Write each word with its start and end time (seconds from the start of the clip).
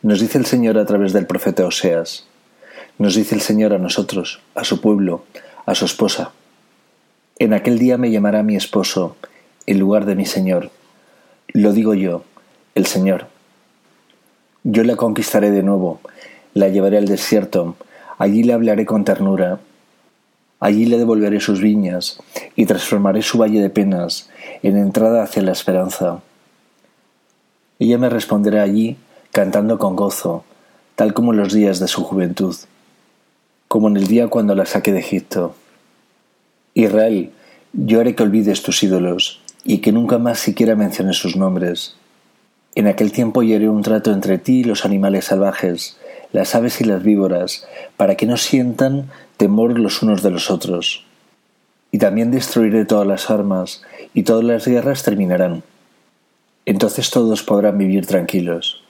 Nos 0.00 0.20
dice 0.20 0.38
el 0.38 0.46
Señor 0.46 0.78
a 0.78 0.86
través 0.86 1.12
del 1.12 1.26
profeta 1.26 1.66
Oseas. 1.66 2.24
Nos 2.98 3.16
dice 3.16 3.34
el 3.34 3.40
Señor 3.40 3.72
a 3.72 3.78
nosotros, 3.78 4.40
a 4.54 4.62
su 4.62 4.80
pueblo, 4.80 5.24
a 5.66 5.74
su 5.74 5.86
esposa. 5.86 6.30
En 7.40 7.52
aquel 7.52 7.80
día 7.80 7.98
me 7.98 8.12
llamará 8.12 8.44
mi 8.44 8.54
esposo, 8.54 9.16
en 9.66 9.80
lugar 9.80 10.04
de 10.04 10.14
mi 10.14 10.24
Señor. 10.24 10.70
Lo 11.48 11.72
digo 11.72 11.94
yo, 11.94 12.22
el 12.76 12.86
Señor. 12.86 13.26
Yo 14.62 14.84
la 14.84 14.94
conquistaré 14.94 15.50
de 15.50 15.64
nuevo, 15.64 16.00
la 16.54 16.68
llevaré 16.68 16.98
al 16.98 17.08
desierto, 17.08 17.74
allí 18.18 18.44
le 18.44 18.52
hablaré 18.52 18.86
con 18.86 19.04
ternura, 19.04 19.58
allí 20.60 20.86
le 20.86 20.98
devolveré 20.98 21.40
sus 21.40 21.60
viñas 21.60 22.20
y 22.54 22.66
transformaré 22.66 23.22
su 23.22 23.38
valle 23.38 23.60
de 23.60 23.70
penas 23.70 24.30
en 24.62 24.76
entrada 24.76 25.24
hacia 25.24 25.42
la 25.42 25.52
esperanza. 25.52 26.20
Ella 27.80 27.98
me 27.98 28.08
responderá 28.08 28.62
allí 28.62 28.96
cantando 29.32 29.78
con 29.78 29.96
gozo, 29.96 30.44
tal 30.94 31.14
como 31.14 31.32
en 31.32 31.38
los 31.38 31.52
días 31.52 31.78
de 31.78 31.88
su 31.88 32.02
juventud, 32.04 32.56
como 33.68 33.88
en 33.88 33.96
el 33.96 34.06
día 34.06 34.28
cuando 34.28 34.54
la 34.54 34.66
saqué 34.66 34.92
de 34.92 35.00
Egipto. 35.00 35.54
Israel, 36.74 37.30
yo 37.72 38.00
haré 38.00 38.14
que 38.14 38.22
olvides 38.22 38.62
tus 38.62 38.82
ídolos 38.82 39.40
y 39.64 39.78
que 39.78 39.92
nunca 39.92 40.18
más 40.18 40.38
siquiera 40.38 40.74
menciones 40.74 41.16
sus 41.16 41.36
nombres. 41.36 41.94
En 42.74 42.86
aquel 42.86 43.12
tiempo 43.12 43.42
yo 43.42 43.56
haré 43.56 43.68
un 43.68 43.82
trato 43.82 44.12
entre 44.12 44.38
ti 44.38 44.60
y 44.60 44.64
los 44.64 44.84
animales 44.84 45.26
salvajes, 45.26 45.98
las 46.32 46.54
aves 46.54 46.80
y 46.80 46.84
las 46.84 47.02
víboras, 47.02 47.66
para 47.96 48.16
que 48.16 48.26
no 48.26 48.36
sientan 48.36 49.10
temor 49.36 49.78
los 49.78 50.02
unos 50.02 50.22
de 50.22 50.30
los 50.30 50.50
otros. 50.50 51.04
Y 51.90 51.98
también 51.98 52.30
destruiré 52.30 52.84
todas 52.84 53.06
las 53.06 53.30
armas, 53.30 53.82
y 54.14 54.22
todas 54.22 54.44
las 54.44 54.66
guerras 54.66 55.02
terminarán. 55.02 55.62
Entonces 56.66 57.10
todos 57.10 57.42
podrán 57.42 57.78
vivir 57.78 58.06
tranquilos. 58.06 58.82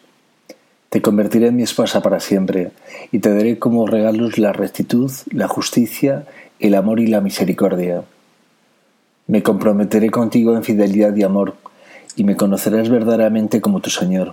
Te 0.91 1.03
convertiré 1.03 1.49
en 1.49 1.57
mi 1.57 1.63
esposa 1.63 2.01
para 2.01 2.19
siempre, 2.19 2.71
y 3.13 3.19
te 3.19 3.35
daré 3.35 3.59
como 3.59 3.87
regalos 3.87 4.39
la 4.39 4.55
rectitud, 4.55 5.13
la 5.31 5.47
justicia, 5.47 6.25
el 6.61 6.75
amor 6.75 6.99
y 7.01 7.07
la 7.07 7.21
misericordia. 7.21 8.05
Me 9.27 9.43
comprometeré 9.43 10.09
contigo 10.09 10.57
en 10.57 10.65
fidelidad 10.65 11.15
y 11.15 11.25
amor, 11.25 11.57
y 12.17 12.25
me 12.25 12.37
conocerás 12.37 12.89
verdaderamente 12.89 13.61
como 13.61 13.81
tu 13.81 13.91
Señor. 13.91 14.33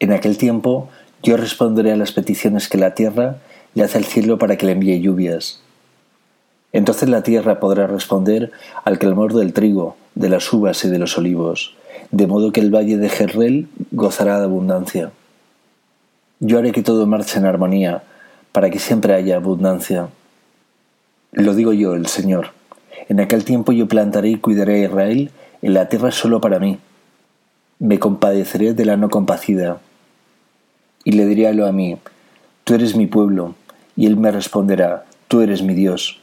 En 0.00 0.12
aquel 0.12 0.38
tiempo 0.38 0.88
yo 1.22 1.36
responderé 1.36 1.92
a 1.92 1.96
las 1.96 2.12
peticiones 2.12 2.68
que 2.70 2.78
la 2.78 2.94
tierra 2.94 3.36
le 3.74 3.82
hace 3.82 3.98
al 3.98 4.04
cielo 4.04 4.38
para 4.38 4.56
que 4.56 4.64
le 4.64 4.72
envíe 4.72 5.00
lluvias. 5.00 5.60
Entonces 6.72 7.10
la 7.10 7.22
tierra 7.22 7.60
podrá 7.60 7.86
responder 7.86 8.50
al 8.84 8.98
clamor 8.98 9.34
del 9.34 9.52
trigo, 9.52 9.96
de 10.14 10.30
las 10.30 10.50
uvas 10.52 10.84
y 10.86 10.88
de 10.88 10.98
los 10.98 11.18
olivos, 11.18 11.74
de 12.10 12.26
modo 12.26 12.50
que 12.50 12.60
el 12.60 12.74
valle 12.74 12.96
de 12.96 13.10
Jerrel 13.10 13.68
gozará 13.92 14.38
de 14.38 14.44
abundancia. 14.44 15.12
Yo 16.46 16.58
haré 16.58 16.72
que 16.72 16.82
todo 16.82 17.06
marche 17.06 17.38
en 17.38 17.46
armonía, 17.46 18.02
para 18.52 18.68
que 18.68 18.78
siempre 18.78 19.14
haya 19.14 19.36
abundancia. 19.36 20.10
Lo 21.32 21.54
digo 21.54 21.72
yo, 21.72 21.94
el 21.94 22.06
Señor. 22.06 22.48
En 23.08 23.18
aquel 23.18 23.46
tiempo 23.46 23.72
yo 23.72 23.88
plantaré 23.88 24.28
y 24.28 24.36
cuidaré 24.36 24.74
a 24.74 24.84
Israel 24.84 25.30
en 25.62 25.72
la 25.72 25.88
tierra 25.88 26.10
solo 26.10 26.42
para 26.42 26.58
mí. 26.58 26.78
Me 27.78 27.98
compadeceré 27.98 28.74
de 28.74 28.84
la 28.84 28.98
no 28.98 29.08
compacida. 29.08 29.80
Y 31.02 31.12
le 31.12 31.24
diré 31.24 31.48
a 31.48 31.54
lo 31.54 31.66
a 31.66 31.72
mí, 31.72 31.96
tú 32.64 32.74
eres 32.74 32.94
mi 32.94 33.06
pueblo, 33.06 33.54
y 33.96 34.04
él 34.04 34.18
me 34.18 34.30
responderá, 34.30 35.06
tú 35.28 35.40
eres 35.40 35.62
mi 35.62 35.72
Dios. 35.72 36.20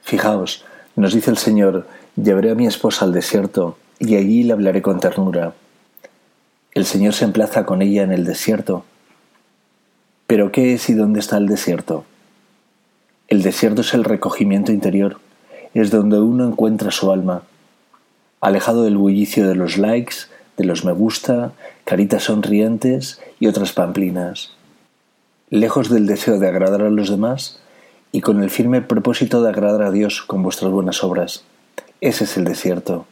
Fijaos, 0.00 0.64
nos 0.94 1.12
dice 1.12 1.32
el 1.32 1.38
Señor, 1.38 1.88
llevaré 2.14 2.52
a 2.52 2.54
mi 2.54 2.68
esposa 2.68 3.04
al 3.04 3.12
desierto, 3.12 3.78
y 3.98 4.14
allí 4.14 4.44
le 4.44 4.52
hablaré 4.52 4.80
con 4.80 5.00
ternura. 5.00 5.54
El 6.72 6.84
Señor 6.84 7.14
se 7.14 7.24
emplaza 7.24 7.66
con 7.66 7.82
ella 7.82 8.04
en 8.04 8.12
el 8.12 8.24
desierto. 8.24 8.84
Pero 10.28 10.52
¿qué 10.52 10.74
es 10.74 10.90
y 10.90 10.92
dónde 10.92 11.20
está 11.20 11.38
el 11.38 11.46
desierto? 11.46 12.04
El 13.28 13.40
desierto 13.42 13.80
es 13.80 13.94
el 13.94 14.04
recogimiento 14.04 14.72
interior, 14.72 15.20
es 15.72 15.90
donde 15.90 16.20
uno 16.20 16.46
encuentra 16.46 16.90
su 16.90 17.10
alma, 17.10 17.44
alejado 18.42 18.84
del 18.84 18.98
bullicio 18.98 19.48
de 19.48 19.54
los 19.54 19.78
likes, 19.78 20.16
de 20.58 20.66
los 20.66 20.84
me 20.84 20.92
gusta, 20.92 21.52
caritas 21.86 22.24
sonrientes 22.24 23.22
y 23.40 23.46
otras 23.46 23.72
pamplinas. 23.72 24.52
Lejos 25.48 25.88
del 25.88 26.06
deseo 26.06 26.38
de 26.38 26.48
agradar 26.48 26.82
a 26.82 26.90
los 26.90 27.08
demás 27.08 27.58
y 28.12 28.20
con 28.20 28.42
el 28.42 28.50
firme 28.50 28.82
propósito 28.82 29.42
de 29.42 29.48
agradar 29.48 29.80
a 29.80 29.90
Dios 29.90 30.20
con 30.20 30.42
vuestras 30.42 30.70
buenas 30.70 31.02
obras. 31.02 31.44
Ese 32.02 32.24
es 32.24 32.36
el 32.36 32.44
desierto. 32.44 33.06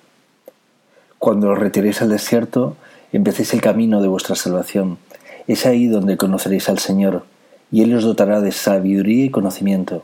Cuando 1.19 1.49
os 1.49 1.59
retiréis 1.59 2.03
al 2.03 2.11
desierto, 2.11 2.77
empecéis 3.11 3.55
el 3.55 3.63
camino 3.63 4.03
de 4.03 4.09
vuestra 4.09 4.37
salvación. 4.37 4.99
Es 5.47 5.67
ahí 5.67 5.87
donde 5.87 6.17
conoceréis 6.17 6.69
al 6.69 6.79
Señor, 6.79 7.25
y 7.71 7.83
Él 7.83 7.95
os 7.95 8.05
dotará 8.05 8.41
de 8.41 8.53
sabiduría 8.53 9.25
y 9.25 9.31
conocimiento. 9.31 10.03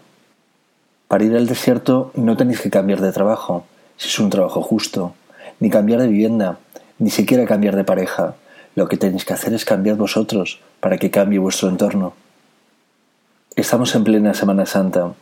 Para 1.08 1.24
ir 1.24 1.36
al 1.36 1.46
desierto 1.46 2.10
no 2.14 2.36
tenéis 2.36 2.60
que 2.60 2.70
cambiar 2.70 3.00
de 3.00 3.12
trabajo, 3.12 3.64
si 3.96 4.08
es 4.08 4.18
un 4.18 4.30
trabajo 4.30 4.62
justo, 4.62 5.14
ni 5.60 5.68
cambiar 5.68 6.00
de 6.00 6.08
vivienda, 6.08 6.58
ni 6.98 7.10
siquiera 7.10 7.44
cambiar 7.44 7.76
de 7.76 7.84
pareja. 7.84 8.36
Lo 8.74 8.88
que 8.88 8.96
tenéis 8.96 9.24
que 9.24 9.34
hacer 9.34 9.52
es 9.52 9.64
cambiar 9.64 9.96
vosotros 9.96 10.60
para 10.80 10.96
que 10.98 11.10
cambie 11.10 11.38
vuestro 11.38 11.68
entorno. 11.68 12.14
Estamos 13.54 13.94
en 13.94 14.04
plena 14.04 14.32
Semana 14.32 14.64
Santa. 14.64 15.12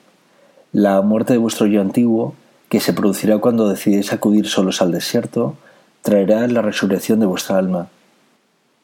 La 0.73 1.03
muerte 1.03 1.33
de 1.33 1.39
vuestro 1.41 1.67
yo 1.67 1.81
antiguo, 1.81 2.35
que 2.69 2.79
se 2.79 2.93
producirá 2.93 3.39
cuando 3.39 3.69
decidéis 3.69 4.13
acudir 4.13 4.47
solos 4.47 4.81
al 4.83 4.93
desierto, 4.93 5.57
traerá 6.03 6.47
la 6.47 6.63
resurrección 6.63 7.19
de 7.19 7.27
vuestra 7.27 7.59
alma. 7.59 7.89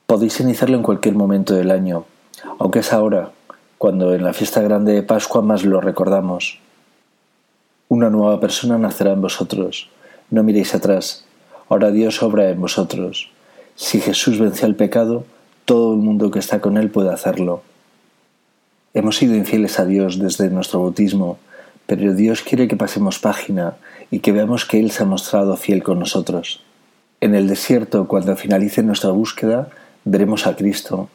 Podéis 0.07 0.39
iniciarlo 0.39 0.77
en 0.77 0.85
cualquier 0.85 1.17
momento 1.17 1.55
del 1.55 1.73
año, 1.73 2.05
aunque 2.61 2.79
es 2.79 2.93
ahora, 2.93 3.33
cuando 3.77 4.15
en 4.15 4.23
la 4.23 4.33
fiesta 4.33 4.63
grande 4.63 4.93
de 4.93 5.03
Pascua 5.03 5.43
más 5.43 5.65
lo 5.65 5.81
recordamos. 5.81 6.61
Una 7.89 8.09
nueva 8.09 8.39
persona 8.39 8.79
nacerá 8.79 9.13
en 9.13 9.21
vosotros. 9.21 9.91
No 10.31 10.45
miréis 10.45 10.77
atrás. 10.77 11.25
Ahora 11.69 11.91
Dios 11.91 12.23
obra 12.23 12.51
en 12.51 12.61
vosotros. 12.61 13.31
Si 13.75 14.01
Jesús 14.01 14.39
venció 14.39 14.67
al 14.67 14.77
pecado, 14.77 15.25
todo 15.65 15.95
el 15.95 15.99
mundo 15.99 16.31
que 16.31 16.39
está 16.39 16.61
con 16.61 16.77
Él 16.77 16.89
puede 16.89 17.13
hacerlo. 17.13 17.63
Hemos 18.95 19.17
sido 19.17 19.35
infieles 19.35 19.81
a 19.81 19.87
Dios 19.87 20.21
desde 20.21 20.51
nuestro 20.51 20.83
bautismo, 20.83 21.39
pero 21.87 22.15
Dios 22.15 22.43
quiere 22.43 22.69
que 22.69 22.77
pasemos 22.77 23.19
página 23.19 23.75
y 24.13 24.21
que 24.21 24.31
veamos 24.31 24.67
que 24.67 24.79
Él 24.79 24.93
se 24.93 25.03
ha 25.03 25.07
mostrado 25.07 25.57
fiel 25.57 25.83
con 25.83 25.99
nosotros. 25.99 26.63
En 27.21 27.35
el 27.35 27.49
desierto, 27.49 28.07
cuando 28.07 28.37
finalice 28.37 28.85
nuestra 28.85 29.11
búsqueda, 29.11 29.69
veremos 30.07 30.47
a 30.47 30.55
Cristo. 30.57 31.11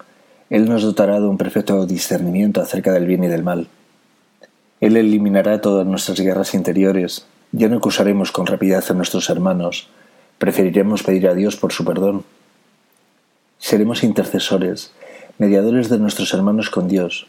Él 0.50 0.70
nos 0.70 0.84
dotará 0.84 1.20
de 1.20 1.26
un 1.26 1.38
perfecto 1.38 1.86
discernimiento 1.86 2.62
acerca 2.62 2.92
del 2.92 3.08
bien 3.08 3.24
y 3.24 3.28
del 3.28 3.42
mal. 3.42 3.70
Él 4.82 4.98
eliminará 4.98 5.62
todas 5.62 5.88
nuestras 5.88 6.20
guerras 6.20 6.54
interiores. 6.54 7.26
Ya 7.54 7.70
no 7.70 7.78
acusaremos 7.78 8.32
con 8.32 8.46
rapidez 8.46 8.92
a 8.92 8.94
nuestros 8.94 9.30
hermanos. 9.30 9.88
Preferiremos 10.38 11.04
pedir 11.04 11.28
a 11.28 11.34
Dios 11.34 11.56
por 11.56 11.72
su 11.72 11.86
perdón. 11.86 12.26
Seremos 13.60 14.04
intercesores, 14.04 14.92
mediadores 15.38 15.88
de 15.88 15.98
nuestros 15.98 16.34
hermanos 16.34 16.70
con 16.70 16.90
Dios. 16.90 17.28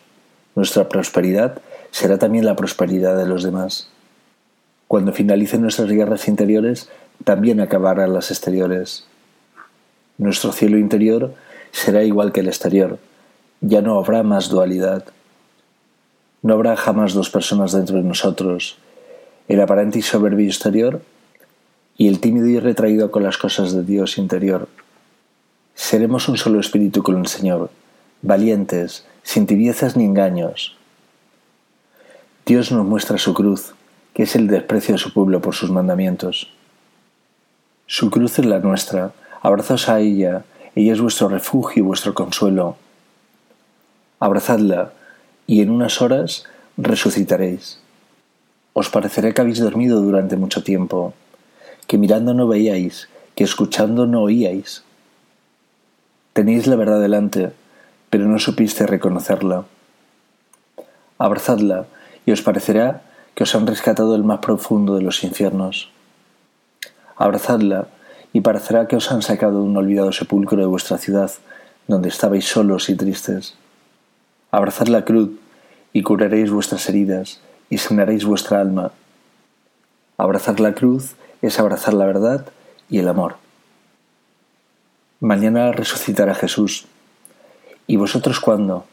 Nuestra 0.57 0.89
prosperidad 0.89 1.61
será 1.93 2.19
también 2.19 2.45
la 2.45 2.57
prosperidad 2.57 3.17
de 3.17 3.27
los 3.27 3.45
demás. 3.45 3.89
Cuando 4.89 5.13
finalicen 5.13 5.63
nuestras 5.63 5.91
guerras 5.91 6.27
interiores, 6.27 6.89
también 7.25 7.61
acabarán 7.61 8.13
las 8.13 8.31
exteriores. 8.31 9.05
Nuestro 10.19 10.53
cielo 10.53 10.77
interior 10.77 11.35
será 11.73 12.05
igual 12.05 12.31
que 12.31 12.41
el 12.41 12.49
exterior. 12.49 12.99
Ya 13.61 13.83
no 13.83 13.99
habrá 13.99 14.23
más 14.23 14.49
dualidad. 14.49 15.05
No 16.43 16.55
habrá 16.55 16.77
jamás 16.77 17.15
dos 17.15 17.31
personas 17.31 17.73
dentro 17.73 17.97
de 17.97 18.03
nosotros, 18.03 18.79
el 19.49 19.61
aparente 19.61 19.99
y 19.99 20.03
soberbio 20.03 20.47
exterior 20.47 21.03
y 21.97 22.09
el 22.09 22.21
tímido 22.21 22.47
y 22.47 22.59
retraído 22.59 23.11
con 23.11 23.23
las 23.23 23.39
cosas 23.39 23.73
de 23.73 23.85
Dios 23.85 24.19
interior. 24.19 24.69
Seremos 25.75 26.29
un 26.29 26.37
solo 26.37 26.61
espíritu 26.61 27.03
con 27.03 27.19
el 27.19 27.27
Señor, 27.27 27.71
valientes, 28.23 29.07
sin 29.23 29.47
tibiezas 29.47 29.97
ni 29.97 30.05
engaños. 30.05 30.77
Dios 32.45 32.73
nos 32.73 32.85
muestra 32.85 33.19
su 33.19 33.35
cruz, 33.35 33.75
que 34.15 34.25
es 34.25 34.35
el 34.35 34.49
desprecio 34.49 34.95
de 34.95 34.99
su 34.99 35.13
pueblo 35.13 35.41
por 35.41 35.55
sus 35.55 35.71
mandamientos. 35.71 36.53
Su 37.87 38.11
cruz 38.11 38.39
es 38.39 38.47
la 38.47 38.59
nuestra, 38.59 39.13
abrazaos 39.43 39.89
a 39.89 40.01
ella, 40.01 40.45
ella 40.75 40.93
es 40.93 41.01
vuestro 41.01 41.29
refugio 41.29 41.83
y 41.83 41.87
vuestro 41.87 42.15
consuelo. 42.15 42.77
Abrazadla, 44.21 44.93
y 45.47 45.61
en 45.61 45.71
unas 45.71 46.01
horas 46.01 46.45
resucitaréis. 46.77 47.81
Os 48.73 48.89
parecerá 48.89 49.33
que 49.33 49.41
habéis 49.41 49.61
dormido 49.61 50.01
durante 50.01 50.37
mucho 50.37 50.63
tiempo, 50.63 51.13
que 51.87 51.99
mirando 51.99 52.33
no 52.33 52.49
veíais, 52.49 53.09
que 53.35 53.45
escuchando 53.45 54.07
no 54.07 54.23
oíais. 54.23 54.83
Tenéis 56.33 56.67
la 56.67 56.77
verdad 56.77 57.01
delante, 57.01 57.53
pero 58.09 58.27
no 58.27 58.39
supiste 58.39 58.87
reconocerla. 58.87 59.65
Abrazadla, 61.19 61.87
y 62.25 62.33
os 62.33 62.41
parecerá 62.41 63.03
que 63.35 63.45
os 63.45 63.55
han 63.55 63.67
rescatado 63.67 64.13
del 64.13 64.25
más 64.25 64.39
profundo 64.39 64.95
de 64.97 65.03
los 65.03 65.25
infiernos. 65.25 65.91
Abrazadla, 67.17 67.89
y 68.33 68.41
parecerá 68.41 68.89
que 68.89 68.97
os 68.97 69.11
han 69.13 69.23
sacado 69.23 69.59
de 69.59 69.65
un 69.65 69.77
olvidado 69.77 70.13
sepulcro 70.13 70.59
de 70.59 70.67
vuestra 70.67 70.99
ciudad, 70.99 71.31
donde 71.87 72.09
estabais 72.09 72.47
solos 72.47 72.89
y 72.89 72.97
tristes. 72.97 73.55
Abrazad 74.51 74.89
la 74.89 75.05
cruz 75.05 75.31
y 75.93 76.03
curaréis 76.03 76.51
vuestras 76.51 76.89
heridas 76.89 77.41
y 77.69 77.79
sanaréis 77.79 78.25
vuestra 78.25 78.61
alma. 78.61 78.93
Abrazar 80.17 80.61
la 80.61 80.75
cruz 80.75 81.15
es 81.43 81.59
abrazar 81.59 81.95
la 81.95 82.07
verdad 82.07 82.47
y 82.89 82.99
el 82.99 83.09
amor. 83.09 83.37
Mañana 85.21 85.73
resucitará 85.73 86.35
Jesús. 86.35 86.87
¿Y 87.87 87.97
vosotros 87.97 88.41
cuándo? 88.41 88.87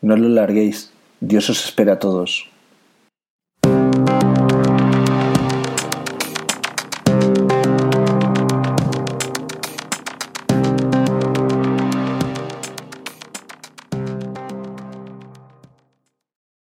No 0.00 0.16
lo 0.16 0.28
larguéis, 0.28 0.92
Dios 1.20 1.48
os 1.50 1.64
espera 1.64 1.94
a 1.94 1.98
todos. 1.98 2.51